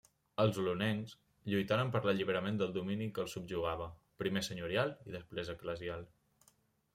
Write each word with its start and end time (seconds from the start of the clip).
Els 0.43 0.55
olonencs 0.61 1.11
lluitaren 1.53 1.91
per 1.95 2.01
l'alliberament 2.05 2.57
del 2.61 2.73
domini 2.77 3.09
que 3.17 3.23
els 3.25 3.37
subjugava, 3.37 3.91
primer 4.23 4.45
senyorial 4.49 4.97
i 5.11 5.15
després 5.19 5.55
eclesial. 5.57 6.11